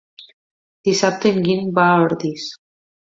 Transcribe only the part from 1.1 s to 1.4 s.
en